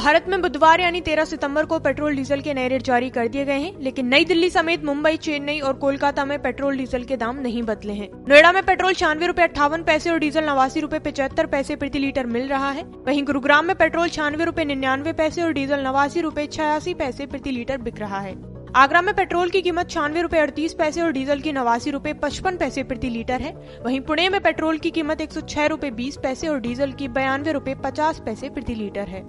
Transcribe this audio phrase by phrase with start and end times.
[0.00, 3.44] भारत में बुधवार यानी 13 सितंबर को पेट्रोल, डीजल के नए रेट जारी कर दिए
[3.44, 7.40] गए हैं, लेकिन नई दिल्ली समेत मुंबई, चेन्नई और कोलकाता में पेट्रोल, डीजल के दाम
[7.40, 11.46] नहीं बदले हैं। नोएडा में पेट्रोल छियानवे रूपए अट्ठावन पैसे और डीजल नवासी रूपए पचहत्तर
[11.46, 15.52] पैसे प्रति लीटर मिल रहा है। वहीं गुरुग्राम में पेट्रोल छियानवे रूपए निन्यानवे पैसे और
[15.52, 18.34] डीजल नवासी रूपए छियासी पैसे प्रति लीटर बिक रहा है।
[18.76, 22.56] आगरा में पेट्रोल की कीमत छियानवे रूपए अड़तीस पैसे और डीजल की नवासी रूपए पचपन
[22.56, 23.52] पैसे प्रति लीटर है।
[23.84, 27.08] वहीं पुणे में पेट्रोल की कीमत एक सौ छह रूपए बीस पैसे और डीजल की
[27.08, 29.24] बयानवे रूपए पचास पैसे प्रति लीटर है।